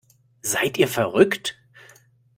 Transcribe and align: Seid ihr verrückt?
Seid 0.41 0.79
ihr 0.79 0.87
verrückt? 0.87 1.59